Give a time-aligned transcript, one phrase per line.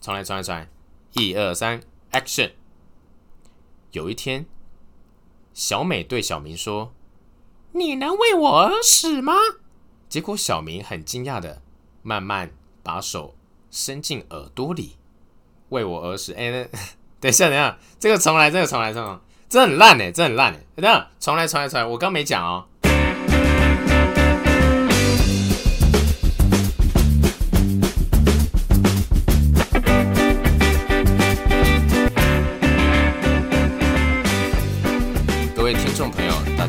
[0.00, 0.68] 重来，重来，重来，
[1.12, 2.52] 一二三，Action！
[3.92, 4.46] 有一天，
[5.52, 6.94] 小美对小明说
[7.72, 9.34] ：“你能为我而死吗？”
[10.08, 11.60] 结果小明很惊讶的，
[12.02, 12.50] 慢慢
[12.82, 13.36] 把手
[13.70, 14.96] 伸进耳朵里，
[15.68, 16.32] 为我而死。
[16.32, 16.50] 哎，
[17.20, 19.20] 等一下，等一下，这个重来，这个重来，重来，
[19.50, 22.66] 这很烂哎，这很烂哎，等下，重来，重来，重来，我刚没讲哦。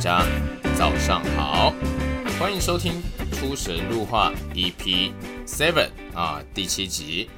[0.02, 0.26] 家
[0.76, 1.72] 早上好，
[2.40, 2.94] 欢迎收听
[3.36, 5.12] 《出神入化》EP
[5.46, 7.30] Seven 啊，第七集。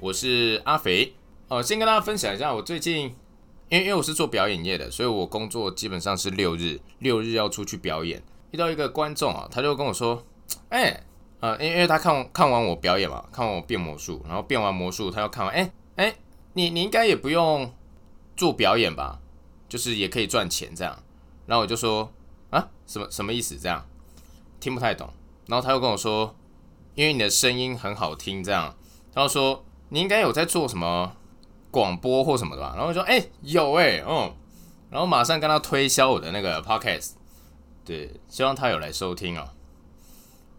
[0.00, 1.12] 我是阿肥
[1.48, 3.14] 哦，先跟大家分享一下，我最近
[3.68, 8.22] 因为因为我是做表演业的，所以我工作基本上是六日，六日要出去表演。
[8.52, 10.24] 遇到一个观众啊，他就跟我说
[10.70, 11.02] ：“哎，
[11.40, 16.14] 呃，因为因为他看看完我表演嘛，看完我变魔术，然后变完魔术，他要看完，哎哎，
[16.54, 17.70] 你你应该也不用
[18.34, 19.20] 做表演吧？”
[19.66, 20.96] 就是也可以赚钱这样，
[21.46, 22.12] 然后我就说
[22.50, 23.58] 啊，什么什么意思？
[23.58, 23.86] 这样
[24.60, 25.10] 听不太懂。
[25.46, 26.34] 然后他又跟我说，
[26.94, 28.74] 因为你的声音很好听，这样，
[29.12, 31.16] 他说你应该有在做什么
[31.70, 32.72] 广播或什么的吧？
[32.74, 34.34] 然后我说哎，有哎，嗯，
[34.90, 37.10] 然后马上跟他推销我的那个 podcast，
[37.84, 39.50] 对，希望他有来收听哦。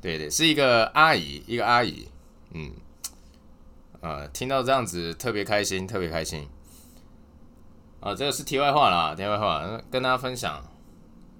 [0.02, 2.08] 对对，是一个阿姨，一个阿姨，
[2.52, 2.72] 嗯，
[4.02, 6.47] 呃，听到这样子特别开心，特别开心。
[8.02, 10.63] 啊，这个是题外话啦，题外话，跟大家分享。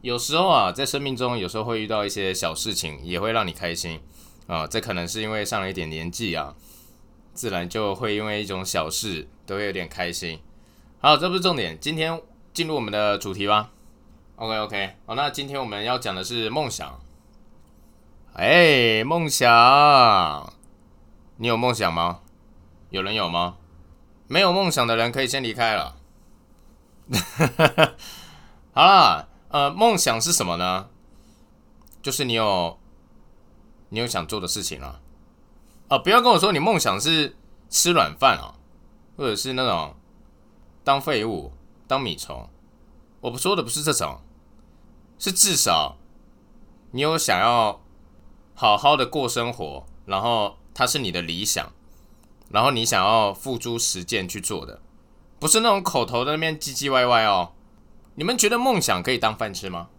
[0.06, 4.00] 有时候啊，在生命中，有时候会遇到一些小事情，也会让你开心
[4.45, 4.67] 啊。
[4.67, 6.53] 这可能是因为上了一点年纪啊，
[7.34, 10.39] 自然就会因为一种小事都会有点开心。
[11.00, 12.22] 好，这不是重点，今天
[12.53, 13.72] 进入我们的主题吧。
[14.36, 17.02] OK OK，好，那今天我们要讲的是梦想。
[18.34, 20.53] 哎，梦想，
[21.38, 22.19] 你有梦想吗？
[22.92, 23.58] 有人有吗？
[24.28, 25.95] 没有梦想的人可以先离开了。
[28.72, 30.90] 好啦，呃，梦想是什么呢？
[32.02, 32.78] 就是你有
[33.88, 35.00] 你有想做的事情啊。
[35.88, 37.38] 哦，不要跟我说你梦想是
[37.69, 38.59] 吃软饭啊，
[39.16, 39.96] 或者是那种
[40.84, 41.53] 当废物、
[41.88, 42.50] 当米虫。
[43.22, 44.19] 我不说的不是这种，
[45.18, 45.96] 是至少
[46.91, 47.79] 你有想要
[48.56, 51.72] 好好的过生活，然后它是你的理想，
[52.50, 54.81] 然后你想要付诸实践去做的。
[55.40, 57.53] 不是那种口头的那边唧唧歪歪哦。
[58.16, 59.90] 你们觉得梦想可以当饭吃吗？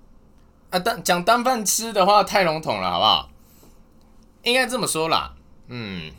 [0.71, 3.31] 啊，当讲当饭吃的话太笼统了，好不好？
[4.43, 5.35] 应该这么说啦，
[5.69, 6.13] 嗯，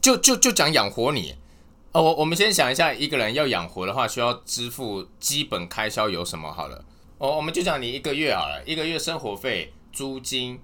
[0.00, 1.36] 就就就讲养活你。
[1.92, 6.52] 哦，我我们先想一下，一个人要养活的话，需要支付基本开销有什么？
[6.52, 6.84] 好了，
[7.18, 10.60] 哦，我们就讲你一个月好了，一个月生活费、租金、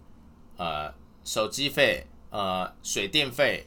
[0.57, 0.93] 呃，
[1.25, 3.67] 手机费、呃，水电费。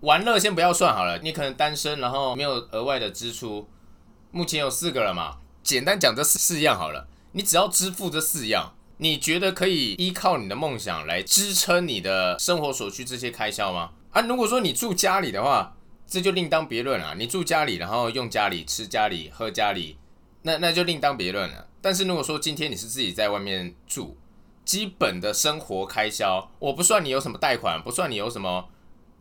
[0.00, 3.68] 玩乐先不要算好了，你可能单身，然后没有额外的支出。
[4.30, 5.38] 目前有四个了嘛？
[5.66, 13.90] 简单讲这四样好了，你只要支付这四样，你觉得可以依靠你的梦想来支撑你的生活所需这些开销吗？
[14.12, 15.74] 啊，如果说你住家里的话，
[16.06, 17.16] 这就另当别论了。
[17.16, 19.98] 你住家里，然后用家里吃家里喝家里，
[20.42, 21.66] 那那就另当别论了。
[21.82, 24.16] 但是如果说今天你是自己在外面住，
[24.64, 28.68] 基本的生活开销，我不算你有什么贷款，不算你有什么。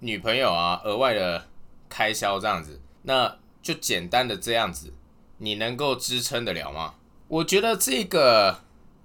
[0.01, 1.47] 女朋友啊，额外的
[1.89, 4.94] 开销这样子，那就简单的这样子，
[5.38, 6.96] 你能够支撑得了吗？
[7.28, 8.62] 我觉得这个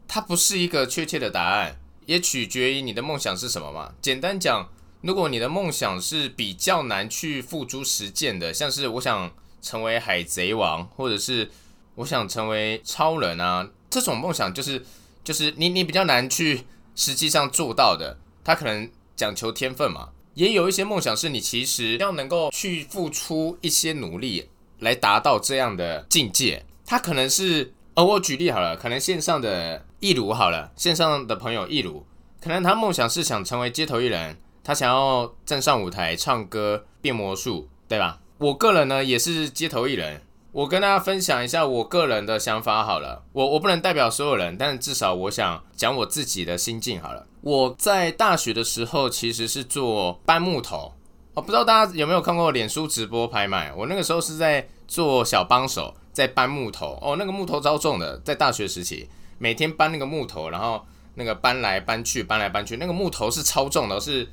[0.07, 3.95] 它不是一个确切的答案，也取决于你的梦想是什么嘛。
[4.03, 4.69] 简单讲，
[5.01, 9.33] 如果你的梦想是比较难去付诸实践的，像是我想
[9.63, 11.51] 成为海贼王，或者是
[11.95, 14.85] 我想成为超人啊，这种梦想就是
[15.25, 16.65] 就是你你比较难去
[16.95, 20.11] 实际上做到的，它可能讲求天分嘛。
[20.35, 24.49] 也有一些梦想是你其实要能够去付出一些努力
[24.81, 26.65] 来达到这样的境界。
[26.85, 32.05] 他可能是，呃，我举例好了，可能线上的易如好了，线上的朋友易如，
[32.43, 38.21] 可能他梦想是想成为街头艺人，他想要站上舞台唱歌变魔术，对吧？
[38.39, 40.22] 我个人呢也是街头艺人。
[40.53, 47.25] 我跟大家分享一下我个人的想法好了，我我不能代表所有人，但至少我想讲我自己的心境好了。
[47.43, 50.93] 我在大学的时候其实是做搬木头，
[51.34, 53.72] 哦，不知道大家有没有看过脸书直播拍卖？
[53.72, 59.09] 我那个时候是在做小帮手，在搬木头，哦，那个木头超重的，在大学时期
[59.39, 60.84] 每天搬那个木头，然后
[61.15, 64.28] 那个搬来搬去，搬来搬去，那个木头是超重的，是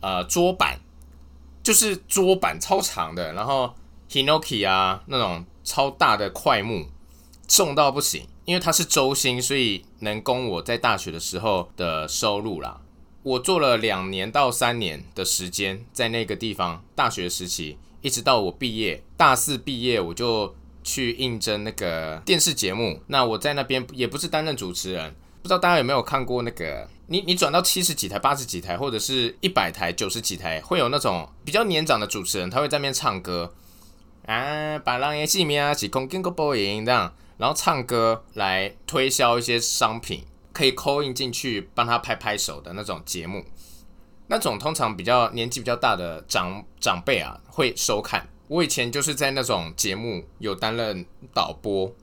[0.00, 0.78] 呃桌板，
[1.62, 3.74] 就是桌板超长的，然后
[4.10, 5.44] Hinoki 啊那种。
[5.64, 6.88] 超大的块木，
[7.46, 12.80] 重到不行，因为它是周薪，所以能供我在大学的时候的收入啦。
[13.22, 20.54] 我做了两年到三年的时间，在那个地方大学时期，一直到我毕业，大四毕业我就
[20.84, 23.00] 去应征那个电视节目。
[23.06, 26.88] 那我在那边也不是担任主持人，不知道大家有没有看过那个？
[27.06, 33.52] 你你转到七十几台、八十几台，或者是一百台、九十几台，会有那种比较年长的主持人，他会在那边唱歌
[34.26, 43.44] 啊，把浪也记名啊，起空跟个播音这样，然后唱歌来推销一些商品，可以 call in 进去帮他拍拍手的那种节目。
[44.26, 48.28] 那种通常比较年纪比较大的长长辈啊会收看。
[48.48, 51.94] 我以前就是在那种节目有担任导播，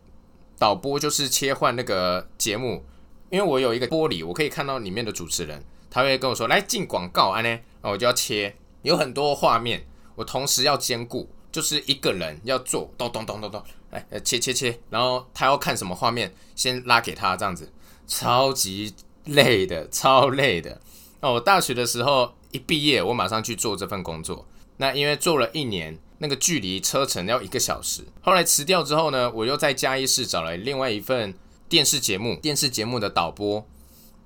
[0.58, 2.84] 导播就是切换那个节目。
[3.30, 9.86] 因为我有一个玻璃，我可以看到里面的主持人，他会跟我说：“来进广告啊！”呢，然后我就要切，有很多画面，
[10.16, 17.72] 我同时要兼顾，就是一个人要做，咚咚咚咚咚，哎，切切切，然后他要看什么画面，先拉给他，这样子，
[18.08, 18.96] 超级
[19.26, 20.82] 累的，超累的。
[21.22, 24.46] 那我大学的时候一毕业，我马上去做这份工作。
[24.78, 31.34] 那因为做了一年，那个距离车程要一个小时，后来辞掉之后呢，我又在嘉义市找了另外一份。
[31.70, 33.64] 电视节目，电视节目的导播，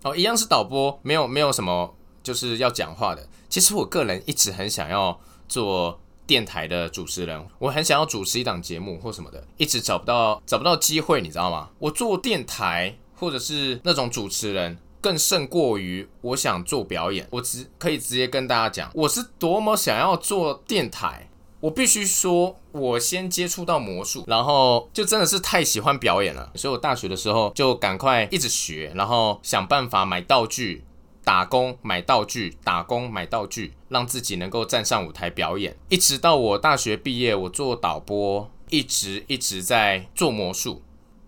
[0.03, 1.93] 哦，一样是导播，没有没有什么
[2.23, 3.27] 就是要讲话的。
[3.49, 5.19] 其实我个人一直很想要
[5.49, 11.69] 做电台的主持人，我很想要主持一档节目或什么的，一直找不到找不到机会，你知道吗？
[11.79, 17.27] 我做电台或者是那种主持人，更胜过于我想做表演。
[17.29, 21.27] 我直可以直接跟大家讲，我是多么想要做电台。
[21.59, 30.83] 我必须说，我先接触到魔术，然后就真的是太喜欢表演了，所以我大学的时候就赶快一直学，然后想办法买道具、
[31.23, 35.75] 打工买道具、打工买道具，让自己能够站上舞台表演。
[35.87, 40.81] 一直到我大学毕业，我做导播，一直一直在做魔术。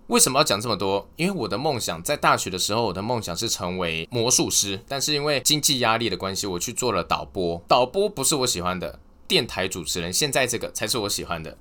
[0.07, 1.09] 为什么要讲这么多？
[1.15, 7.59] 因为我的梦想在大学的时候，我的梦想是成为魔术师，但是因为经济压力的关系，我去做了导播。
[7.67, 8.99] 导播不是我喜欢的。
[9.27, 11.57] 电台主持人，现在这个才是我喜欢的。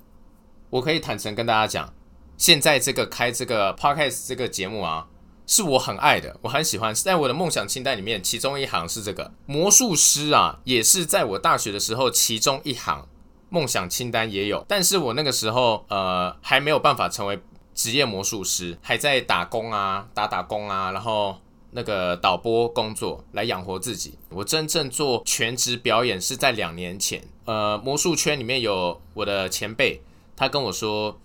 [0.69, 1.91] 我可以坦诚跟大家讲，
[2.37, 5.07] 现在这个开这个 podcast 这个节目啊，
[5.47, 6.93] 是我很爱的，我很喜欢。
[6.93, 13.07] 在我的梦想清单里面，其中一行是这个魔术师啊，也是在我大学的时候其中一行
[13.49, 14.63] 梦想清单也有。
[14.67, 17.39] 但是我那个时候呃还没有办法成为
[17.75, 21.37] 职业魔术师，还在打工啊，打打工啊，然后。
[21.77, 24.17] 那个导播工作来养活自己。
[24.29, 27.21] 我真正做全职表演是在两年前。
[27.43, 30.01] 呃，魔术圈里面有我的前辈，
[30.37, 31.19] 他跟我说：“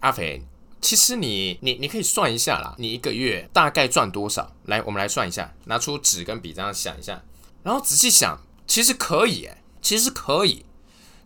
[0.00, 0.46] 阿肥，
[0.80, 4.50] 其实你你你可以算一下啦，你一个月大概赚多少？
[4.64, 7.22] 来，我们来算一下，拿出纸跟笔这样想一下，
[7.62, 10.64] 然后仔细想，其实可以，哎，其实可以，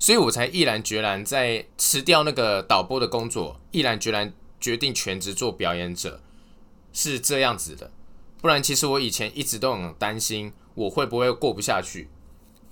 [0.02, 6.20] 所以我才毅然决然在辞掉那个导播的工作，毅然决然决定全职做表演者。”
[6.93, 7.93] 是这样子的，
[8.40, 12.08] 不然其实我以前一直都很担心我会不会过不下去，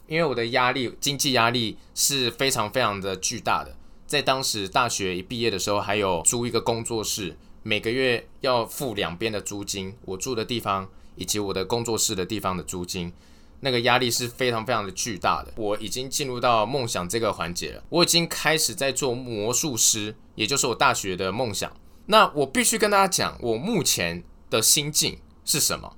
[0.08, 3.76] 因为我的压力，经济压力是非常非常的巨大的。
[4.08, 13.12] 在当时大学一毕业的时候，还有租一个工作室，每个月要付两边的租金，我住的地方以及我的工作室的地方的租金，
[13.60, 15.52] 那个压力是非常非常的巨大的。
[15.56, 21.72] 我已经进入到梦想这个环节了，我已经开始在做魔术师，也就是我大学的梦想。
[22.06, 25.96] 那我必须跟大家讲，我目前的心境是什么？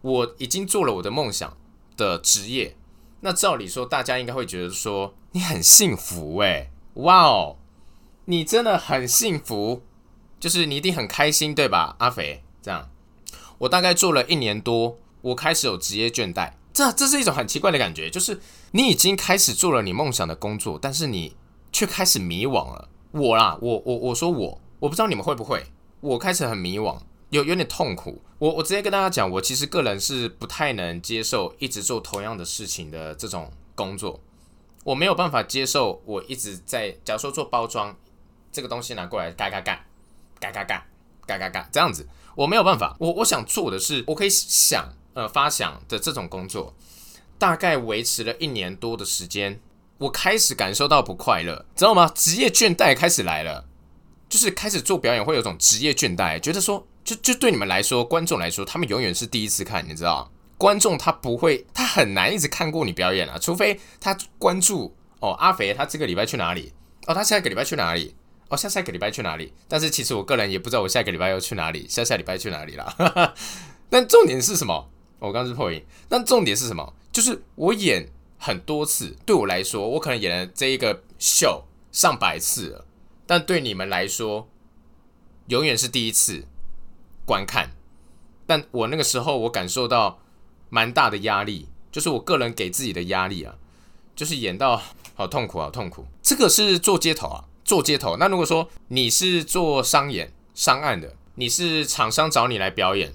[0.00, 1.56] 我已经做了我的梦想
[1.96, 2.76] 的职业。
[3.20, 7.56] 那照理说，大家应该会觉得说你很幸福诶，哇哦，
[8.26, 9.82] 你真的很幸福，
[10.38, 11.96] 就是你一定很开心对吧？
[11.98, 12.88] 阿肥，这样，
[13.58, 16.52] 我大概做了一年多，我开始有职业倦怠。
[16.78, 21.34] 这这是一种很奇怪的感觉，就是你已经开始做了你梦想的工作，但是你
[21.72, 22.88] 却开始迷惘了。
[23.10, 24.60] 我啦，我我我说我。
[24.78, 25.66] 我不知道你们会不会，
[25.98, 26.96] 我开始很迷惘，
[27.30, 28.22] 有有点痛苦。
[28.38, 34.20] 我我直接跟大家讲，我其实个人是不太能接受一直做同样的事情的这种工作，
[34.84, 37.96] 我没有办法接受我一直在，假如说做包装
[38.52, 39.84] 这个东西拿过来，嘎嘎嘎，
[40.38, 40.86] 嘎嘎嘎，
[41.26, 42.06] 嘎嘎嘎这样子，
[42.36, 42.96] 我没有办法。
[43.00, 46.74] 我我想做的是，我可以想呃发想的这种工作，
[47.38, 49.60] 大概维持了一年多的时间，
[49.98, 52.10] 我开始感受到不快乐，知道吗？
[52.14, 53.66] 职业倦怠开始来了。
[54.28, 66.74] 就是开始做表演会有种职业倦怠，觉得说，就就对你们来说，观众来说，他们永远是第一次看，你知道观众他不会，他很难一直看过你表演啊，除非他关注哦，阿肥他这个礼拜去哪里？
[67.06, 68.14] 哦，他下一个礼拜去哪里？
[68.50, 69.54] 哦，下下个礼拜去哪里？
[69.66, 73.34] 但是其实我个人也不知道我下个礼拜要去哪里，下下礼拜去哪里了。
[73.88, 74.90] 但重点是什么？
[75.18, 75.82] 我刚是破音。
[76.08, 76.94] 但重点是什么？
[77.12, 78.08] 就是我演
[78.38, 82.84] 很多次，对我来说，我可能演了这一个秀上百次了。
[83.26, 84.48] 但对你们来说，
[85.48, 86.44] 永远是第一次
[87.26, 87.70] 观看。
[88.46, 90.20] 但我那个时候，我感受到
[90.70, 93.56] 蛮大的压力，就是我个人给自己的压力啊，
[94.14, 94.80] 就是演到
[95.14, 96.06] 好痛苦，好痛苦。
[96.22, 98.16] 这个是做街头啊，做街头。
[98.16, 103.12] 那如果说你是做商演、商案的，你是厂商找你来表演，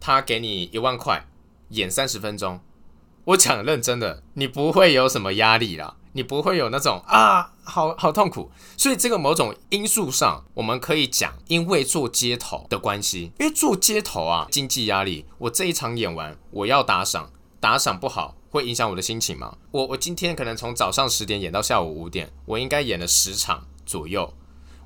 [0.00, 1.24] 他给你一万块，
[1.74, 2.60] 演三十分钟，
[3.24, 5.96] 我讲认真的，你不会有什么压力啦。
[6.16, 19.56] 你不会有那种啊，好好痛苦，所以这个某种因素上，我们可以讲，因为做街头的关系，因为做街头啊，经济压力，我这一场演完，我要打赏，打赏不好会影响我的心情吗？
[19.72, 24.32] 我我今天可能从早上十点演到下午五点，我应该演了十场左右，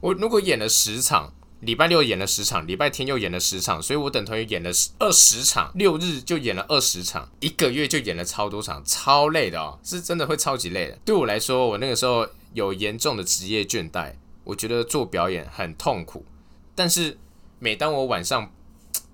[0.00, 1.34] 我如果演了十场。
[1.60, 10.98] 礼拜六演了十场，礼拜天又演了十场，所以我等同于演了二十场，六日就演了二十场，一个月就演了超多场，超累的哦，是真的会超级累的。
[11.04, 16.24] 对我来说，我那个时候有严重的职业倦怠，我觉得做表演很痛苦。
[16.76, 17.18] 但是
[17.58, 18.52] 每当我晚上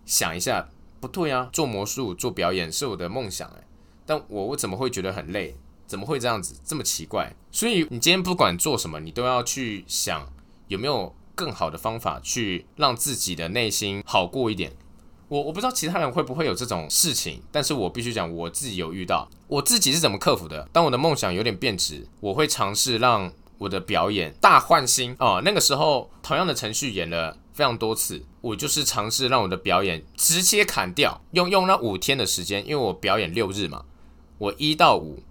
[0.04, 0.68] 想一下，
[1.00, 3.66] 不对啊，做魔术、做表演是我的梦想哎，
[4.04, 5.56] 但我我怎么会觉得很累？
[5.86, 6.56] 怎么会这样子？
[6.62, 7.34] 这么奇怪？
[7.50, 10.30] 所以你今天不管做什么，你都要去想
[10.68, 11.14] 有没有。
[11.34, 14.72] 更好的方法去让自己的内心好过一点。
[15.28, 19.28] 我我不知道其他人会不会有这种事情，但是我必须讲，我自己有遇到。
[19.48, 20.68] 我自己是怎么克服的？
[20.70, 25.40] 当我的梦想有点变质，我会尝试让我的表演大换新哦。
[25.44, 33.84] 那个时候，同样的程序演了非常多次，我就是尝试让我的表演直接砍掉，用用那五天的时间，因为我表演六日嘛，
[34.38, 35.22] 我一到五，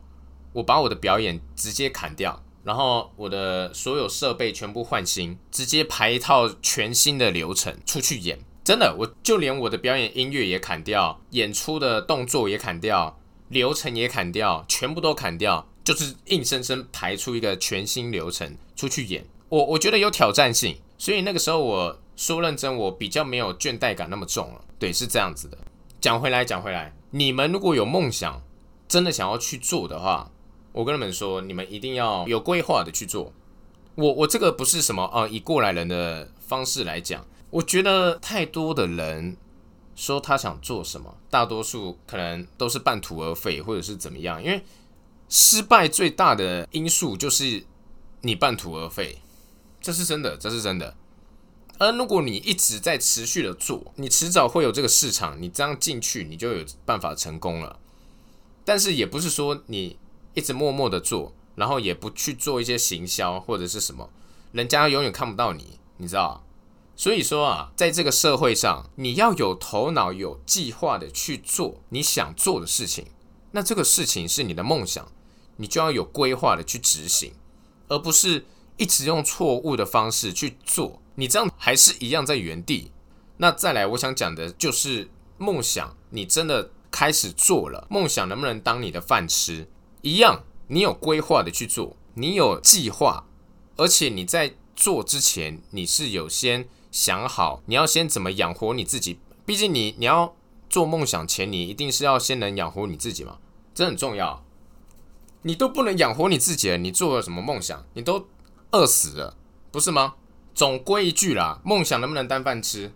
[0.54, 2.42] 我把我的表演直接砍掉。
[2.64, 8.40] 然后我的所有设备全部换新，直接排一套全新的流程出去演。
[8.64, 19.26] 真的，我就连我的表演音乐也砍掉，演出的动作也砍掉，流程也砍掉，全部都砍掉，就是硬生生排出一个全新流程出去演。
[19.50, 24.62] 我我觉得有挑战性，所以那个时候我说认真，我比较没有倦怠感那么重了。
[24.80, 25.58] 对，是这样子的。
[26.00, 28.42] 讲回来，讲回来，你们如果有梦想，
[28.88, 30.32] 真的想要去做的话。
[30.74, 33.32] 我跟你们说，你们一定要有规划的去做。
[33.94, 39.38] 我我这个不是什么啊，以过来人的方式来讲，我觉得太多的人
[39.96, 44.44] 说他想做什么，大多数可能都是半途而废，或者是怎么样。
[44.44, 44.64] 因为
[45.30, 47.64] 失败最大的因素就是
[48.22, 49.20] 你半途而废，
[49.80, 50.96] 这是真的，这是真的。
[51.78, 57.80] 而如果你一直在持续的做，你迟早会有这个市场，你这样进去，你就有办法成功了。
[58.66, 59.98] 但是也不是说你。
[60.34, 64.10] 一直默默的做，然后也不去做一些行销或者是什么，
[64.52, 66.44] 人家永远看不到你，你知道？
[66.96, 73.08] 所以说啊，在这个社会上，你要有头脑、有计划的去做你想做的事情。
[73.52, 75.12] 那这个事情是你的梦想，
[75.58, 77.34] 你就要有规划的去执行，
[77.88, 78.46] 而不是
[78.78, 81.02] 一直用错误的方式去做。
[81.16, 82.92] 你这样还是一样在原地。
[83.38, 89.68] 那再来，我想讲的就是梦想，你真的开始做了，梦想能不能当你的饭吃？
[90.04, 93.26] 一样，你有规划的去做，你有计划，
[93.78, 99.20] 而且你在做之前，你是有先想好你要先怎么养活你自己。
[99.46, 100.36] 毕竟你你要
[100.70, 103.38] 做梦想前，你一定是要先能养活你自己嘛，
[103.74, 104.44] 这很重要。
[105.44, 107.86] 你都不能养活你自己了，你做了什么梦想？
[107.94, 108.28] 你都
[108.72, 109.38] 饿死了，
[109.72, 110.16] 不是吗？
[110.54, 112.92] 总归一句啦，梦想能不能当饭吃？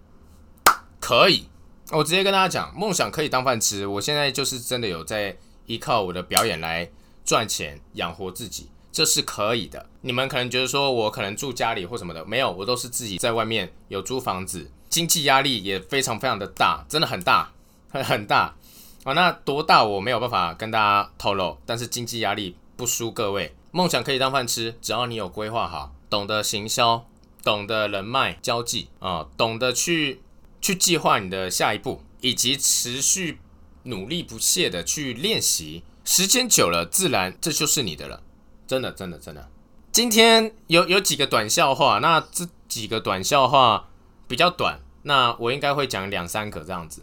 [1.00, 1.48] 可以，
[1.92, 3.88] 我直接跟大家讲，梦想可以当饭吃。
[3.88, 5.38] 我现在就是真的有在
[5.68, 6.90] 依靠我的表演来。
[7.24, 9.90] 赚钱养活自己，这是可以的。
[10.00, 17.52] 你们可能觉得说我可能住家里或什么的，没有，我都是自己在外面有租房子，经济压力也非常非常的大，真的很大，
[17.90, 18.56] 很 很大
[19.04, 19.12] 啊。
[19.12, 23.54] 那多大我没有办法跟大家透露，但是经济压力不输各位。
[23.72, 27.06] 梦想可以当饭吃，只要你有规划好，懂得行销，
[27.44, 30.22] 懂得人脉交际啊，懂得去
[30.62, 33.40] 去计划你的下一步，以及持续
[33.84, 35.84] 努力不懈的去练习。
[36.04, 38.24] 时间久了，自然这就是你的了，
[38.66, 39.50] 真的，真的，真的。
[39.92, 43.90] 今天有有几个短笑话，那这几个短笑话
[44.28, 47.02] 比较短，那我应该会讲两三个这样子。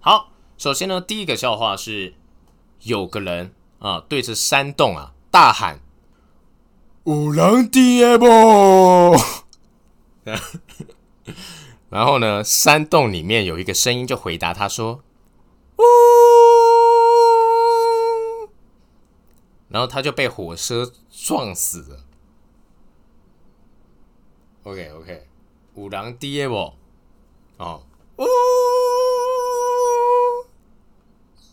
[0.00, 2.14] 好，首先呢，第一个笑话是
[2.82, 5.80] 有个人啊对着山洞啊大喊
[7.04, 8.26] ：“五郎爹不？”
[11.88, 15.02] 然后呢，山洞里面有一个声音就回答他说
[15.78, 15.82] ：“呜。”
[19.68, 22.00] 然后他就被火车撞死了。
[24.64, 25.26] OK OK，
[25.74, 26.74] 五郎爹不？
[27.56, 27.82] 哦，
[28.16, 28.24] 呜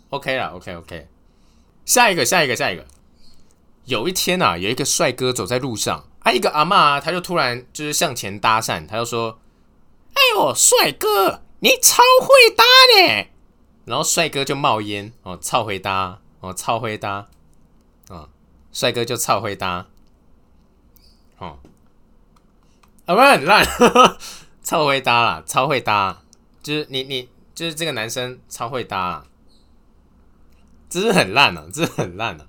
[0.09, 1.07] ，OK 了 OK OK，
[1.85, 2.85] 下一个下一个下一个。
[3.85, 9.39] 有一天啊，有一个帅哥走在路上，啊，一个阿妈他就突然就是向前搭讪，他就说
[10.13, 12.63] ：“哎呦，帅哥，你超会搭
[12.95, 13.27] 的！”
[13.89, 17.27] 然后帅哥就冒烟哦，超会搭哦，超会搭
[18.08, 18.29] 啊。
[18.72, 19.88] 帅哥就超会搭。
[21.39, 21.58] 哦，
[23.05, 23.65] 啊，不是很烂，
[24.62, 26.22] 超会 搭啦，超会搭，
[26.62, 29.25] 就是你你就是这个男生超会搭，
[30.88, 32.46] 这是很烂啊，这是很烂啊。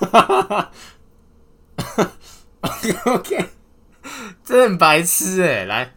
[3.06, 3.48] OK，
[4.44, 5.64] 这很白痴哎！
[5.64, 5.94] 来，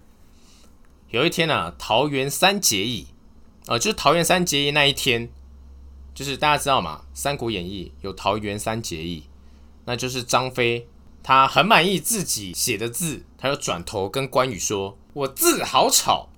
[1.10, 3.08] 有一天啊，桃园三结义，
[3.68, 5.30] 呃，就是桃园三结义那一天，
[6.13, 9.24] 就是大家知道嘛，《三国演义》有桃园三结义，
[9.86, 10.88] 那就是张飞
[11.24, 16.30] 他很满意自己写的字，他就转头跟关羽说：“我字好丑。”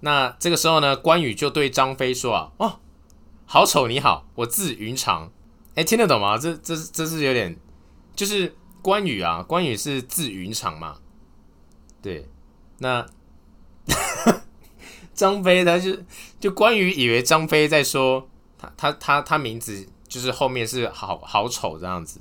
[0.00, 2.78] 那这个时候呢，关羽就对张飞说：“啊，哦，
[3.46, 5.30] 好丑，你好，我字云长。”
[5.74, 6.36] 哎，听得懂吗？
[6.36, 7.56] 这这这是有点，
[8.14, 8.54] 就是。
[8.82, 10.96] 关羽啊，关羽是字云长嘛？
[12.02, 12.28] 对，
[12.78, 13.06] 那
[15.22, 15.96] 张飞他就
[16.40, 22.20] 就关羽以为张飞在说他他他他名字就是后面是好好丑这样子。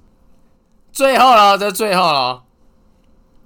[0.92, 2.44] 最后了，这最后了，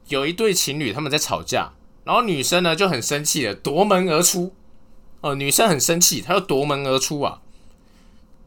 [0.09, 1.71] 有一对情侣他们在吵架，
[2.03, 4.53] 然后女生呢就很生气的夺门而出。
[5.21, 7.41] 哦，女生很生气，她就夺门而出啊。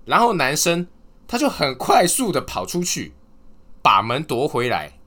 [0.04, 0.86] 然后男生
[1.26, 3.14] 他就很快速的跑出去。
[3.80, 4.98] 把门夺回来，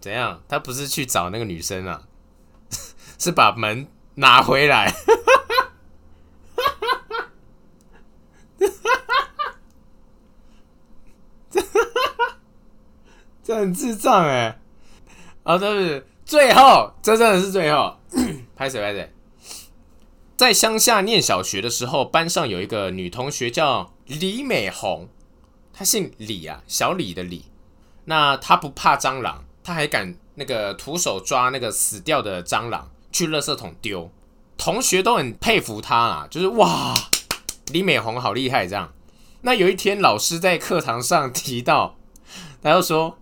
[0.00, 0.42] 怎样？
[0.48, 2.02] 他不是去找那个女生啊，
[3.18, 4.90] 是把门拿回来。
[4.90, 5.32] 哈哈
[11.72, 12.36] 哈
[13.42, 14.58] 这很智障哎！
[15.44, 16.04] 啊，对不对？
[16.24, 17.96] 最后，这真的是最后。
[18.56, 18.80] 拍谁？
[18.82, 19.12] 拍谁？
[20.36, 25.08] 在乡下念小学的时候，班上有一个女同学叫李美红。
[25.72, 27.44] 她姓李啊，小李的李。
[28.06, 34.10] 那她不怕蟑螂，她还敢那个徒手抓那个死掉的蟑螂去垃圾桶丢。
[34.58, 36.94] 同学都很佩服他啊，就是哇，
[37.68, 38.92] 李美红好厉害这样。
[39.40, 41.96] 那有一天老师在课堂上提到，
[42.62, 43.16] 他就说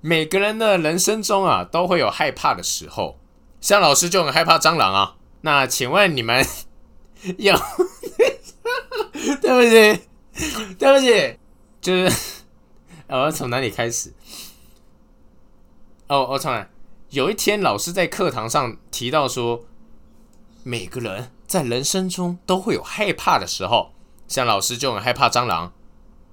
[0.00, 3.20] 每个人的人生中啊都会有害怕的时候，
[3.60, 5.14] 像老师就很害怕蟑螂啊。
[5.42, 6.44] 那请问你们
[7.38, 7.54] 有？
[9.40, 10.02] 对不起，
[10.76, 11.38] 对不起。
[11.80, 12.42] 就是，
[13.06, 14.12] 我要从哪里开始？
[16.08, 16.68] 哦，我重来。
[17.14, 19.62] 有一天，老师在课堂上提到说，
[20.64, 23.92] 每个人在人生中都会有害怕的时候，
[24.26, 25.72] 像老师就很害怕蟑螂。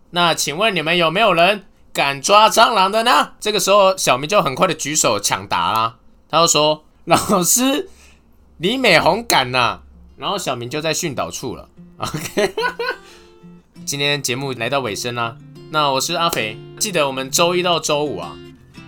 [0.10, 3.34] 那请问你们有没有人敢抓蟑螂的呢？
[3.40, 5.98] 这个时候，小明就很快的举手抢答啦。
[6.28, 7.88] 他就说：“老师，
[8.58, 9.82] 李美红敢呐。”
[10.18, 11.70] 然后小明就在训导处了。
[11.98, 12.56] OK。
[13.86, 15.38] 今天节目来到尾声啦，
[15.70, 18.36] 那我是阿肥，记得我们周一到周五啊，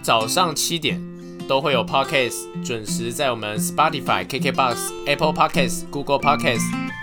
[0.02, 1.00] 早上七点
[1.48, 6.62] 都会有 podcast 准时在我们 Spotify、KKBox、Apple Podcast、Google Podcast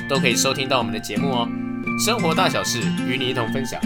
[0.09, 1.48] 都可以收听到我们的节目哦。
[2.05, 3.81] 生活大小事与你一同分享，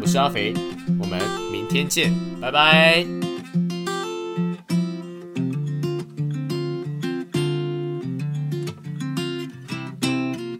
[0.00, 0.54] 我是阿肥，
[0.98, 3.21] 我们明天见，拜拜。